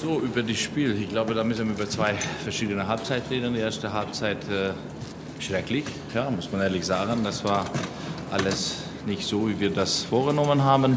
[0.00, 0.98] So, über das Spiel.
[0.98, 3.52] Ich glaube, da müssen wir über zwei verschiedene Halbzeiten reden.
[3.52, 4.70] Die erste Halbzeit äh,
[5.42, 5.84] schrecklich,
[6.14, 7.22] ja, muss man ehrlich sagen.
[7.22, 7.66] Das war
[8.30, 10.96] alles nicht so, wie wir das vorgenommen haben.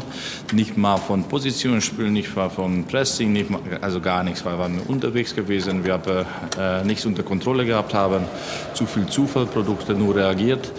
[0.54, 4.42] Nicht mal von Positionsspiel, nicht mal von Pressing, nicht mal, also gar nichts.
[4.42, 6.26] Wir waren unterwegs gewesen, wir haben
[6.58, 8.24] äh, nichts unter Kontrolle gehabt, haben
[8.72, 10.72] zu viel Zufallprodukte nur reagiert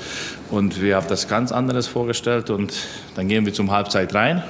[0.49, 2.73] und wir haben das ganz anderes vorgestellt und
[3.15, 4.43] dann gehen wir zum Halbzeit rein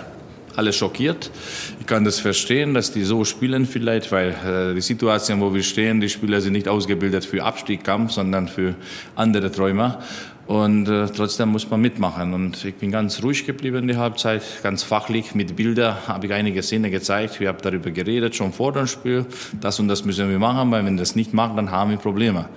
[0.57, 1.31] alle schockiert.
[1.79, 5.63] Ich kann das verstehen, dass die so spielen vielleicht, weil äh, die Situation, wo wir
[5.63, 8.75] stehen, die Spieler sind nicht ausgebildet für Abstiegskampf, sondern für
[9.15, 9.99] andere Träumer.
[10.47, 12.33] Und äh, trotzdem muss man mitmachen.
[12.33, 15.33] Und ich bin ganz ruhig geblieben in der Halbzeit, ganz fachlich.
[15.33, 17.39] Mit Bildern habe ich einige Szenen gezeigt.
[17.39, 19.25] Wir haben darüber geredet, schon vor dem Spiel.
[19.59, 21.97] Das und das müssen wir machen, weil wenn wir das nicht machen, dann haben wir
[21.97, 22.47] Probleme.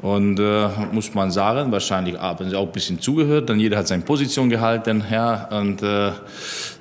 [0.00, 3.88] Und äh, muss man sagen, wahrscheinlich haben sie auch ein bisschen zugehört, dann jeder hat
[3.88, 6.12] seine Position gehalten, ja, und äh,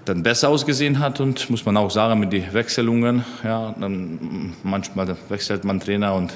[0.06, 5.16] dann besser ausgesehen hat und muss man auch sagen mit den Wechselungen, ja, dann manchmal
[5.30, 6.32] wechselt man Trainer und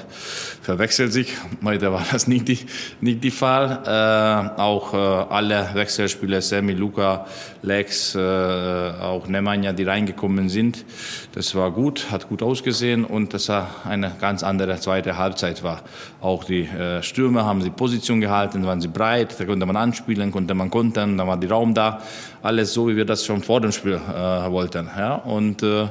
[0.60, 1.34] verwechselt sich.
[1.64, 2.58] Heute war das nicht die,
[3.00, 3.80] nicht die Fall.
[3.86, 7.26] Äh, auch äh, alle Wechselspieler, Sammy, Luca,
[7.62, 10.84] Lex, äh, auch Nemanja, die reingekommen sind,
[11.32, 15.82] das war gut, hat gut ausgesehen und das war eine ganz andere zweite Halbzeit war.
[16.20, 20.32] Auch die äh, Stürmer haben die Position gehalten, waren sie breit, da konnte man anspielen,
[20.32, 22.00] konnte man kontern, da war die Raum da.
[22.42, 24.88] Alles so, wie wir das schon vor dem Spiel äh, wollten.
[24.96, 25.14] Ja?
[25.14, 25.88] Und äh,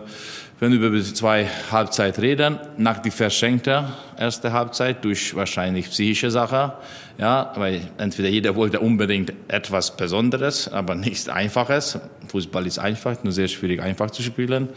[0.59, 3.85] wenn wir über die zwei Halbzeit reden, nach die verschenkte
[4.17, 6.73] erste Halbzeit durch wahrscheinlich psychische Sache,
[7.17, 11.99] ja, weil entweder jeder wollte unbedingt etwas Besonderes, aber nichts Einfaches.
[12.27, 14.67] Fußball ist einfach, nur sehr schwierig einfach zu spielen.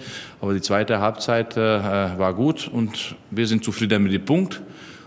[0.41, 4.61] Aber die zweite Halbzeit äh, war gut und wir sind zufrieden mit dem Punkt.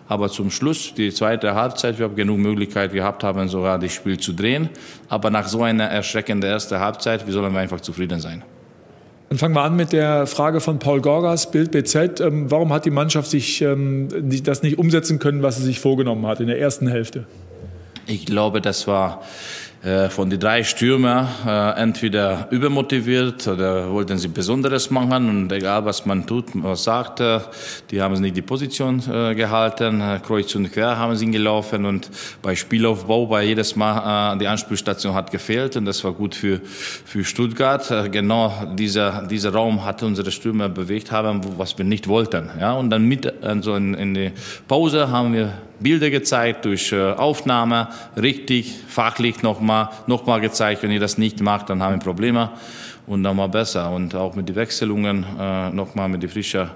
[0.08, 4.20] Aber zum Schluss, die zweite Halbzeit, wir haben genug Möglichkeit gehabt, haben sogar das Spiel
[4.20, 4.70] zu drehen.
[5.10, 8.44] Aber nach so einer erschreckenden ersten Halbzeit, wie sollen wir einfach zufrieden sein?
[9.30, 12.20] Dann fangen wir an mit der Frage von Paul Gorgas, Bild BZ.
[12.20, 14.08] Ähm, warum hat die Mannschaft sich ähm,
[14.44, 17.26] das nicht umsetzen können, was sie sich vorgenommen hat in der ersten Hälfte?
[18.06, 19.24] Ich glaube, das war
[20.10, 26.08] von den drei Stürmer äh, entweder übermotiviert oder wollten sie Besonderes machen und egal was
[26.08, 27.40] man tut, was sagt, äh,
[27.92, 32.10] die haben nicht die Position gehalten, kreuz und quer haben sie gelaufen und
[32.42, 37.24] bei Spielaufbau bei jedes Mal die Anspielstation hat gefehlt und das war gut für für
[37.24, 38.12] Stuttgart.
[38.12, 42.50] Genau dieser dieser Raum hat unsere Stürmer bewegt haben, was wir nicht wollten.
[42.60, 44.32] Ja und dann mit also in, in die
[44.68, 50.92] Pause haben wir Bilder gezeigt durch Aufnahme, richtig fachlich nochmal nochmal noch mal gezeigt, wenn
[50.92, 52.52] ihr das nicht macht, dann haben wir Probleme
[53.08, 53.92] und dann mal besser.
[53.92, 56.70] Und auch mit den Wechselungen, äh, nochmal mit den frischen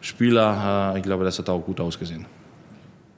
[0.00, 2.26] Spielern, äh, ich glaube, das hat auch gut ausgesehen.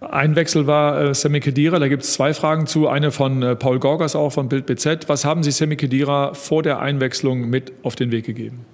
[0.00, 2.88] Ein Wechsel war äh, Semi Kedira, da gibt es zwei Fragen zu.
[2.88, 5.08] Eine von äh, Paul Gorgas auch von Bild BZ.
[5.08, 8.66] Was haben Sie Semi Kedira vor der Einwechslung mit auf den Weg gegeben?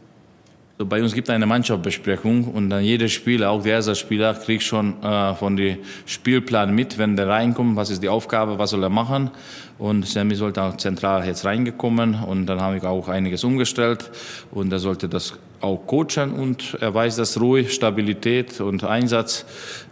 [0.81, 4.33] So, bei uns gibt es eine Mannschaftsbesprechung und dann jeder Spieler, auch der erste Spieler,
[4.33, 5.77] kriegt schon äh, von dem
[6.07, 9.31] Spielplan mit, wenn der reinkommt, was ist die Aufgabe, was soll er machen.
[9.79, 14.11] Und Sammy sollte auch zentral jetzt reingekommen und dann habe ich auch einiges umgestellt
[14.53, 19.45] und er sollte das auch coachen und er weiß das ruhig, Stabilität und Einsatz.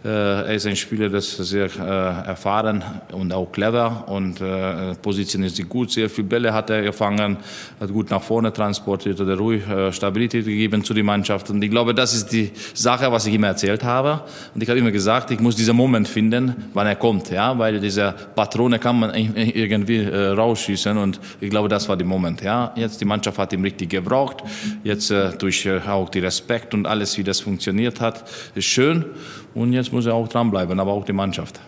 [0.03, 5.55] Äh, er ist ein Spieler, das sehr äh, erfahren und auch clever und äh, positioniert
[5.55, 5.91] sich gut.
[5.91, 7.37] Sehr viele Bälle hat er gefangen,
[7.79, 11.49] hat gut nach vorne transportiert oder ruhig Stabilität gegeben zu der Mannschaft.
[11.49, 14.21] Und ich glaube, das ist die Sache, was ich immer erzählt habe.
[14.55, 17.79] Und ich habe immer gesagt, ich muss diesen Moment finden, wann er kommt, ja, weil
[17.79, 22.73] diese Patrone kann man irgendwie rausschießen und ich glaube, das war der Moment, ja.
[22.75, 24.37] Jetzt die Mannschaft hat ihn richtig gebraucht.
[24.83, 29.05] Jetzt durch durch auch die Respekt und alles, wie das funktioniert hat, ist schön.
[29.53, 31.59] Und jetzt muss er auch dranbleiben, aber auch die Mannschaft.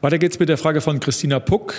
[0.00, 1.74] Weiter geht's mit der Frage von Christina Puck.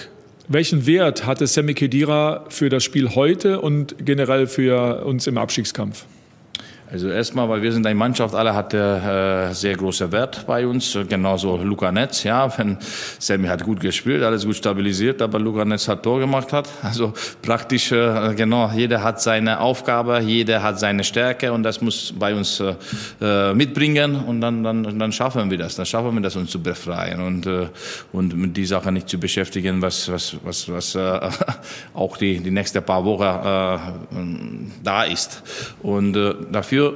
[0.47, 6.05] Welchen Wert hatte Semi Kedira für das Spiel heute und generell für uns im Abstiegskampf?
[6.89, 10.97] Also erstmal, weil wir sind eine Mannschaft, alle hat äh, sehr großer Wert bei uns.
[11.09, 12.77] Genauso Luca Netz, ja, wenn
[13.19, 16.69] Sammy hat gut gespielt, alles gut stabilisiert, aber Luca Netz hat Tor gemacht hat.
[16.81, 17.11] Also
[17.41, 22.33] praktisch, äh, genau, jeder hat seine Aufgabe, jeder hat seine Stärke und das muss bei
[22.33, 22.75] uns äh,
[23.19, 26.63] äh, mitbringen und dann, dann, dann schaffen wir das, dann schaffen wir das uns zu
[26.63, 27.67] befreien und, äh,
[28.13, 31.19] und mit die Sache nicht zu beschäftigen, was, was, was, was äh,
[31.93, 35.43] auch die, die nächste paar Wochen äh, da ist.
[35.81, 36.93] Und äh, dafür dafür.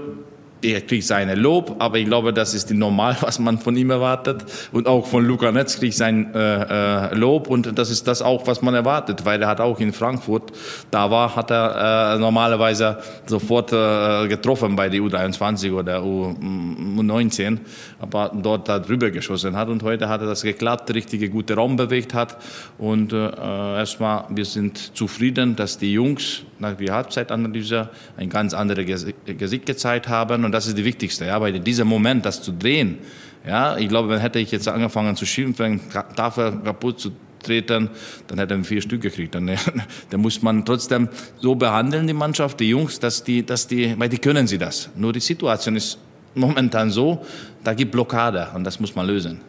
[0.64, 4.46] Er kriegt seine Lob, aber ich glaube, das ist normal, was man von ihm erwartet.
[4.72, 8.46] Und auch von Luca Netz kriegt sein äh, äh, Lob und das ist das auch,
[8.46, 10.52] was man erwartet, weil er hat auch in Frankfurt,
[10.92, 17.58] da war, hat er äh, normalerweise sofort äh, getroffen bei der U23 oder U19,
[18.00, 21.76] aber dort da drüber geschossen hat und heute hat er das geklappt, richtige gute Raum
[21.76, 22.38] bewegt hat
[22.78, 29.06] und äh, erstmal, wir sind zufrieden, dass die Jungs nach der Halbzeitanalyse ein ganz anderes
[29.26, 30.46] Gesicht gezeigt haben.
[30.46, 33.00] Und das ist die wichtigste, ja, weil dieser Moment, das zu drehen,
[33.46, 35.26] ja, ich glaube, wenn hätte ich jetzt angefangen zu
[35.64, 35.82] einen
[36.16, 37.12] Tafel kaputt zu
[37.42, 37.90] treten,
[38.28, 39.34] dann hätte er vier Stück gekriegt.
[39.34, 39.48] Dann,
[40.10, 41.10] dann muss man trotzdem
[41.40, 44.90] so behandeln, die Mannschaft, die Jungs, dass die, dass die, weil die können sie das.
[44.96, 45.98] Nur die Situation ist
[46.36, 47.26] momentan so,
[47.64, 49.42] da gibt Blockade und das muss man lösen.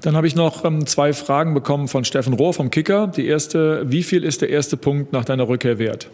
[0.00, 3.08] Dann habe ich noch ähm, zwei Fragen bekommen von Steffen Rohr vom Kicker.
[3.08, 6.08] Die erste, wie viel ist der erste Punkt nach deiner Rückkehr wert?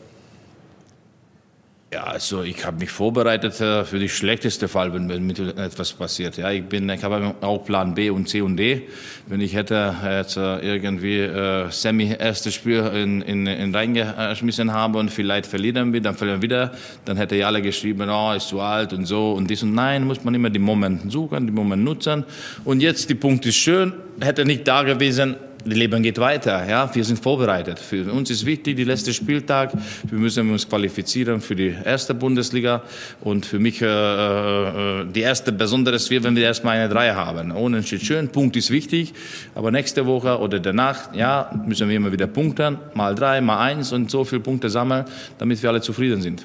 [1.94, 6.37] Ja, also ich habe mich vorbereitet äh, für die schlechteste Fall, wenn, mit etwas passiert.
[6.37, 8.88] Ja, ich bin, ich habe auch Plan B und C und D.
[9.29, 14.99] Wenn ich hätte jetzt äh, irgendwie äh, Semi erstes Spiel in, in, in reingeschmissen habe
[14.99, 16.73] und vielleicht verlieren wir, dann verlieren wir wieder,
[17.05, 20.05] dann hätte ich alle geschrieben, oh, ist zu alt und so und dies und nein,
[20.05, 22.25] muss man immer die Momente suchen, die Momente nutzen.
[22.64, 26.69] Und jetzt die Punkt ist schön, hätte nicht da gewesen, Leben geht weiter.
[26.69, 27.78] Ja, wir sind vorbereitet.
[27.78, 29.72] Für uns ist wichtig, die letzte Spieltag.
[30.05, 32.82] Wir müssen uns qualifizieren für die erste Bundesliga.
[33.20, 37.52] Und für mich äh, äh die erste Besonderes wird, wenn wir erstmal eine Drei haben.
[37.52, 39.14] Ohne schön, Punkt ist wichtig.
[39.55, 42.78] Aber nächste Woche oder danach, ja, müssen wir immer wieder punkten.
[42.94, 45.05] Mal drei, mal eins und so viele Punkte sammeln,
[45.38, 46.44] damit wir alle zufrieden sind.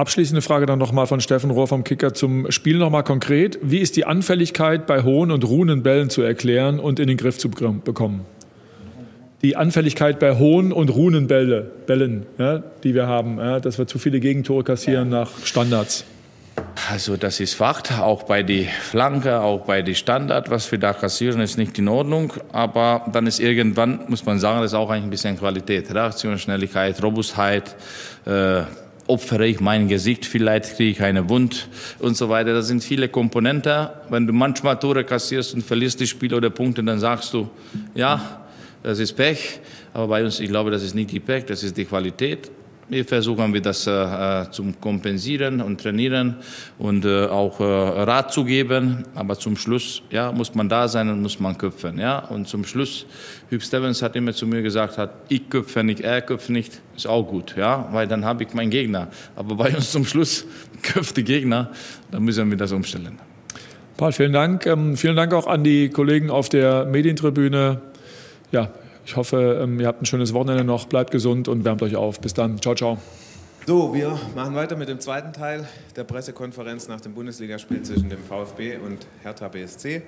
[0.00, 3.58] Abschließende Frage dann nochmal von Steffen Rohr vom Kicker zum Spiel nochmal konkret.
[3.60, 7.36] Wie ist die Anfälligkeit bei hohen und ruhenden Bällen zu erklären und in den Griff
[7.36, 8.22] zu bekommen?
[9.42, 13.86] Die Anfälligkeit bei hohen und ruhenden Bälle, Bällen, ja, die wir haben, ja, dass wir
[13.88, 16.06] zu viele Gegentore kassieren nach Standards.
[16.90, 20.94] Also das ist Fakt, auch bei die Flanke, auch bei die Standard, was wir da
[20.94, 22.32] kassieren, ist nicht in Ordnung.
[22.52, 25.94] Aber dann ist irgendwann, muss man sagen, das ist auch eigentlich ein bisschen Qualität.
[25.94, 27.76] Reaktionsschnelligkeit, Robustheit,
[28.24, 28.62] äh,
[29.10, 31.68] opfere ich mein Gesicht, vielleicht kriege ich eine Wund
[31.98, 32.54] und so weiter.
[32.54, 33.88] Das sind viele Komponenten.
[34.08, 37.50] Wenn du manchmal Tore kassierst und verlierst die Spiele oder Punkte, dann sagst du,
[37.94, 38.46] ja,
[38.82, 39.60] das ist Pech.
[39.92, 42.50] Aber bei uns, ich glaube, das ist nicht die Pech, das ist die Qualität.
[42.90, 46.34] Wir versuchen wir das äh, äh, zum Kompensieren und Trainieren
[46.76, 49.04] und äh, auch äh, Rat zu geben.
[49.14, 52.00] Aber zum Schluss ja, muss man da sein und muss man köpfen.
[52.00, 52.18] Ja?
[52.18, 53.06] Und zum Schluss,
[53.48, 57.06] Hüb Stevens hat immer zu mir gesagt, hat, ich köpfe nicht, er köpft nicht, ist
[57.06, 57.88] auch gut, ja?
[57.92, 59.06] weil dann habe ich meinen Gegner.
[59.36, 60.44] Aber bei uns zum Schluss
[60.82, 61.70] köpft die Gegner,
[62.10, 63.20] dann müssen wir das umstellen.
[63.98, 64.66] Paul, vielen Dank.
[64.66, 67.82] Ähm, vielen Dank auch an die Kollegen auf der Medientribüne.
[68.50, 68.70] Ja,
[69.10, 70.86] ich hoffe, ähm, ihr habt ein schönes Wochenende noch.
[70.86, 72.20] Bleibt gesund und wärmt euch auf.
[72.20, 72.62] Bis dann.
[72.62, 72.98] Ciao, ciao.
[73.66, 75.66] So, wir machen weiter mit dem zweiten Teil
[75.96, 80.02] der Pressekonferenz nach dem Bundesligaspiel zwischen dem VfB und Hertha BSC.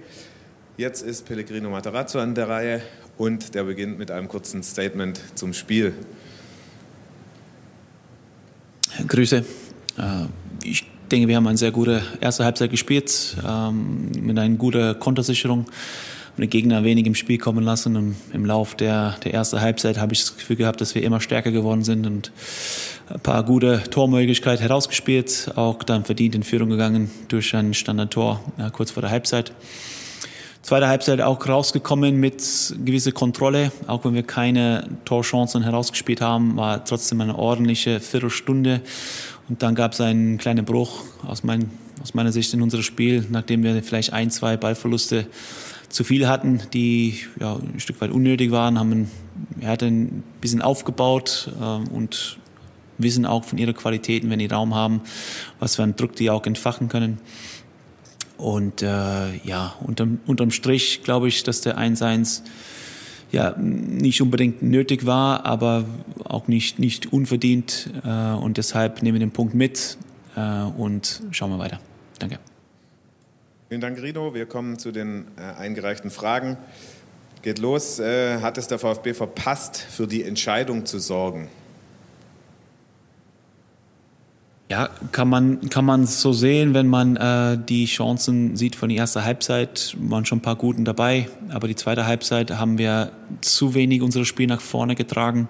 [0.76, 2.80] Jetzt ist Pellegrino Materazzo an der Reihe
[3.18, 5.94] und der beginnt mit einem kurzen Statement zum Spiel.
[9.08, 9.38] Grüße.
[9.98, 10.02] Äh,
[10.62, 15.66] ich denke, wir haben eine sehr gute erste Halbzeit gespielt ähm, mit einer guten Kontersicherung
[16.38, 17.96] den Gegner wenig im Spiel kommen lassen.
[17.96, 21.20] Und im Lauf der, der ersten Halbzeit habe ich das Gefühl gehabt, dass wir immer
[21.20, 22.32] stärker geworden sind und
[23.08, 28.70] ein paar gute Tormöglichkeiten herausgespielt, auch dann verdient in Führung gegangen durch ein Standardtor ja,
[28.70, 29.52] kurz vor der Halbzeit.
[30.62, 32.36] Zweite Halbzeit auch rausgekommen mit
[32.84, 38.80] gewisser Kontrolle, auch wenn wir keine Torchancen herausgespielt haben, war trotzdem eine ordentliche Viertelstunde.
[39.48, 41.68] Und dann gab es einen kleinen Bruch aus, mein,
[42.00, 45.26] aus meiner Sicht in unserem Spiel, nachdem wir vielleicht ein, zwei Ballverluste
[45.92, 49.10] zu viel hatten, die ja, ein Stück weit unnötig waren, haben
[49.60, 52.38] er hat ein bisschen aufgebaut äh, und
[52.98, 55.02] wissen auch von ihrer Qualitäten, wenn die Raum haben,
[55.58, 57.18] was für einen Druck die auch entfachen können.
[58.38, 62.42] Und äh, ja, unterm, unterm Strich glaube ich, dass der 1-1
[63.30, 65.84] ja, nicht unbedingt nötig war, aber
[66.24, 67.90] auch nicht, nicht unverdient.
[68.04, 69.96] Äh, und deshalb nehmen wir den Punkt mit
[70.36, 71.80] äh, und schauen wir weiter.
[72.18, 72.38] Danke.
[73.72, 74.34] Vielen Dank, Rino.
[74.34, 76.58] Wir kommen zu den äh, eingereichten Fragen.
[77.40, 77.98] Geht los.
[78.00, 81.48] Äh, hat es der VfB verpasst, für die Entscheidung zu sorgen?
[84.68, 88.98] Ja, kann man, kann man so sehen, wenn man äh, die Chancen sieht von der
[88.98, 93.72] ersten Halbzeit, waren schon ein paar guten dabei, aber die zweite Halbzeit haben wir zu
[93.72, 95.48] wenig unser Spiel nach vorne getragen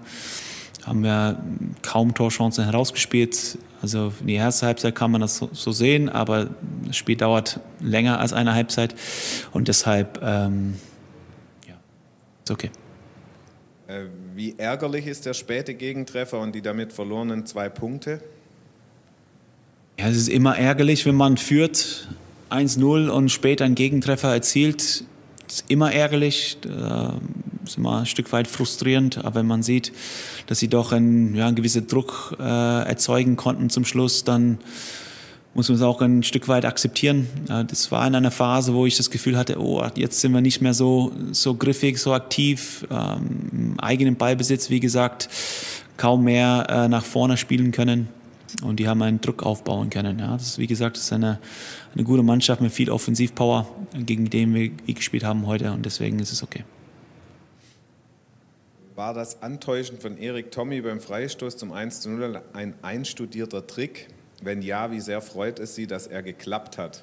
[0.84, 1.42] haben wir
[1.82, 3.58] kaum Torchancen herausgespielt.
[3.80, 6.48] Also in die erste Halbzeit kann man das so, so, sehen, aber
[6.86, 8.94] das Spiel dauert länger als eine Halbzeit
[9.52, 10.74] und deshalb, ähm,
[11.66, 11.74] ja,
[12.44, 12.70] ist okay.
[13.88, 18.20] Äh, wie ärgerlich ist der späte Gegentreffer und die damit verlorenen zwei Punkte?
[19.98, 22.08] Ja, es ist immer ärgerlich, wenn man führt
[22.50, 25.04] 1-0 und später einen Gegentreffer erzielt.
[25.46, 26.58] Das ist immer ärgerlich.
[27.64, 29.92] Ist immer ein Stück weit frustrierend, aber wenn man sieht,
[30.46, 34.58] dass sie doch einen, ja, einen gewissen Druck äh, erzeugen konnten zum Schluss, dann
[35.54, 37.28] muss man es auch ein Stück weit akzeptieren.
[37.46, 40.62] Das war in einer Phase, wo ich das Gefühl hatte, oh, jetzt sind wir nicht
[40.62, 45.28] mehr so, so griffig, so aktiv, ähm, im eigenen Ballbesitz, wie gesagt,
[45.96, 48.08] kaum mehr äh, nach vorne spielen können
[48.62, 50.18] und die haben einen Druck aufbauen können.
[50.18, 51.38] Ja, das ist, wie gesagt, das ist eine,
[51.94, 56.32] eine gute Mannschaft mit viel Offensivpower, gegen den wir gespielt haben heute und deswegen ist
[56.32, 56.64] es okay.
[59.02, 64.06] War das Antäuschen von Erik Tommy beim Freistoß zum 1 zu 0 ein einstudierter Trick?
[64.40, 67.02] Wenn ja, wie sehr freut es Sie, dass er geklappt hat?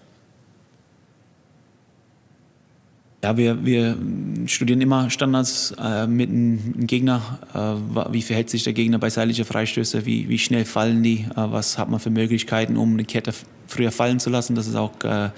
[3.22, 3.98] Ja, wir, wir
[4.46, 7.40] studieren immer Standards äh, mit einem Gegner.
[7.54, 10.06] Äh, wie verhält sich der Gegner bei seitlicher Freistöße?
[10.06, 11.26] Wie, wie schnell fallen die?
[11.32, 13.34] Äh, was hat man für Möglichkeiten, um eine Kette
[13.68, 15.32] früher fallen zu lassen, dass es auch äh,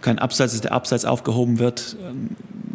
[0.00, 1.96] kein Abseits ist, der Abseits aufgehoben wird.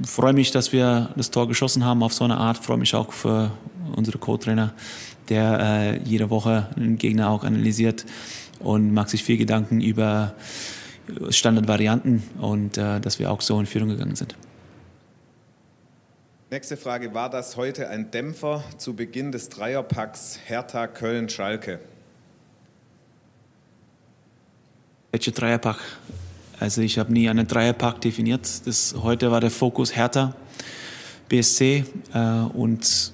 [0.05, 2.58] Freue mich, dass wir das Tor geschossen haben auf so eine Art.
[2.58, 3.51] Freue mich auch für
[3.96, 4.74] unsere Co-Trainer,
[5.29, 8.05] der äh, jede Woche einen Gegner auch analysiert
[8.60, 10.34] und macht sich viel Gedanken über
[11.29, 14.36] Standardvarianten und äh, dass wir auch so in Führung gegangen sind.
[16.50, 21.79] Nächste Frage, war das heute ein Dämpfer zu Beginn des Dreierpacks Hertha Köln-Schalke?
[25.12, 25.77] Welcher Dreierpack?
[26.62, 28.48] Also ich habe nie einen Dreierpack definiert.
[28.65, 30.36] Das, heute war der Fokus Hertha,
[31.27, 32.20] BSC äh,
[32.53, 33.13] und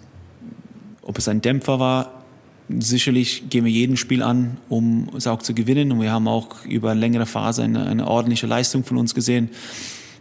[1.01, 2.17] ob es ein Dämpfer war,
[2.69, 5.89] Sicherlich gehen wir jeden Spiel an, um es auch zu gewinnen.
[5.93, 9.49] Und wir haben auch über eine längere Phase eine, eine ordentliche Leistung von uns gesehen.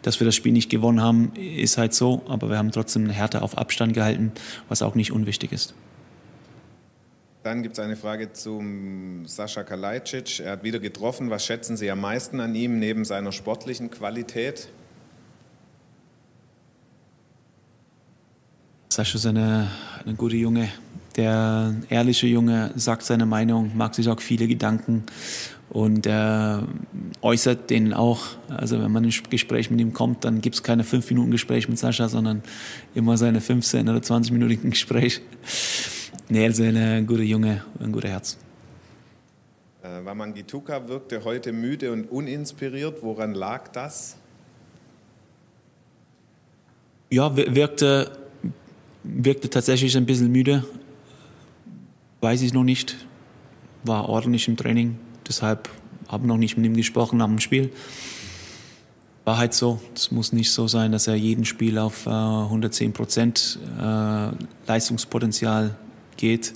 [0.02, 2.23] Dass wir das Spiel nicht gewonnen haben, ist halt so.
[2.28, 4.30] Aber wir haben trotzdem eine Härte auf Abstand gehalten,
[4.68, 5.75] was auch nicht unwichtig ist.
[7.47, 10.41] Dann gibt es eine Frage zum Sascha Kalajdzic.
[10.41, 11.31] Er hat wieder getroffen.
[11.31, 14.67] Was schätzen Sie am meisten an ihm neben seiner sportlichen Qualität?
[18.88, 19.71] Sascha ist eine,
[20.05, 20.71] eine gute Junge,
[21.15, 25.05] der ehrliche Junge sagt seine Meinung, macht sich auch viele Gedanken
[25.71, 26.67] und er
[27.23, 28.25] äußert den auch.
[28.49, 31.31] Also wenn man in ein Gespräch mit ihm kommt, dann gibt es keine fünf Minuten
[31.31, 32.43] Gespräch mit Sascha, sondern
[32.97, 35.21] immer seine 15 oder 20 Minuten Gespräch.
[36.28, 38.37] Nee, also ein guter Junge, ein guter Herz.
[39.83, 43.02] Äh, Wamangituka wirkte heute müde und uninspiriert.
[43.02, 44.16] Woran lag das?
[47.11, 48.11] Ja, wirkte,
[49.04, 50.64] wirkte tatsächlich ein bisschen müde
[52.26, 52.97] weiß ich noch nicht.
[53.85, 55.68] War ordentlich im Training, deshalb
[56.09, 57.71] habe ich noch nicht mit ihm gesprochen dem Spiel.
[59.25, 59.80] War halt so.
[59.95, 64.30] Es muss nicht so sein, dass er jeden Spiel auf äh, 110 Prozent äh,
[64.66, 65.76] Leistungspotenzial
[66.16, 66.54] geht.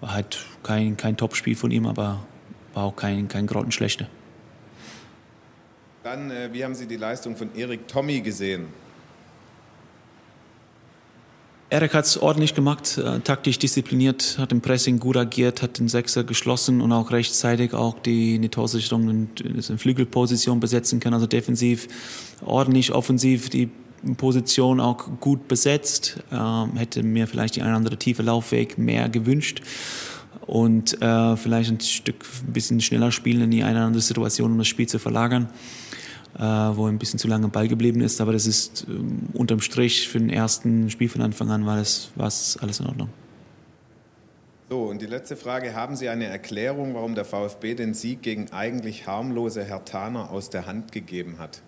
[0.00, 2.26] War halt kein, kein Top-Spiel von ihm, aber
[2.74, 4.08] war auch kein, kein grottenschlechter.
[6.02, 8.66] Dann, äh, wie haben Sie die Leistung von Erik Tommy gesehen?
[11.68, 15.88] Erik hat es ordentlich gemacht, äh, taktisch diszipliniert, hat im Pressing gut agiert, hat den
[15.88, 21.26] Sechser geschlossen und auch rechtzeitig auch die, die Torsicherung in, in Flügelposition besetzen können, also
[21.26, 21.88] defensiv
[22.44, 23.68] ordentlich, offensiv die
[24.14, 26.22] Position auch gut besetzt.
[26.30, 29.62] Ähm, hätte mir vielleicht die ein oder andere tiefe Laufweg mehr gewünscht
[30.46, 34.52] und äh, vielleicht ein Stück ein bisschen schneller spielen in die eine oder andere Situation,
[34.52, 35.48] um das Spiel zu verlagern
[36.38, 38.20] äh, wo ein bisschen zu lange Ball geblieben ist.
[38.20, 42.58] Aber das ist ähm, unterm Strich für den ersten Spiel von Anfang an war das,
[42.60, 43.08] alles in Ordnung.
[44.68, 45.74] So, und die letzte Frage.
[45.74, 50.66] Haben Sie eine Erklärung, warum der VfB den Sieg gegen eigentlich harmlose Hertaner aus der
[50.66, 51.62] Hand gegeben hat?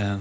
[0.00, 0.18] Äh,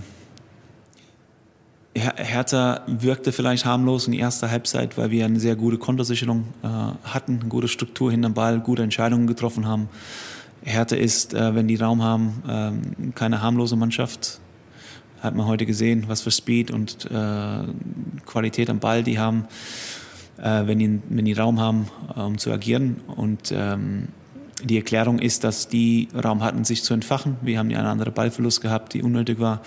[1.95, 7.39] Hertha wirkte vielleicht harmlos in erster Halbzeit, weil wir eine sehr gute Kontersicherung äh, hatten,
[7.39, 9.89] eine gute Struktur hinterm Ball, gute Entscheidungen getroffen haben.
[10.63, 14.39] Hertha ist, äh, wenn die Raum haben, äh, keine harmlose Mannschaft.
[15.21, 17.63] Hat man heute gesehen, was für Speed und äh,
[18.25, 19.45] Qualität am Ball die haben,
[20.37, 23.01] äh, wenn, die, wenn die Raum haben, äh, um zu agieren.
[23.15, 24.07] Und ähm,
[24.63, 27.37] die Erklärung ist, dass die Raum hatten, sich zu entfachen.
[27.41, 29.61] Wir haben einen anderen Ballverlust gehabt, die unnötig war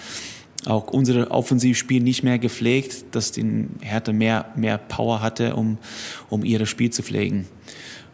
[0.67, 5.79] auch unser Offensivspiel nicht mehr gepflegt, dass die Hertha mehr, mehr Power hatte, um,
[6.29, 7.47] um ihr Spiel zu pflegen.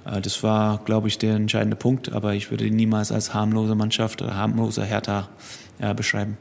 [0.06, 3.74] Äh, das war, glaube ich, der entscheidende Punkt, aber ich würde ihn niemals als harmlose
[3.74, 5.28] Mannschaft oder harmloser Hertha
[5.78, 6.38] äh, beschreiben.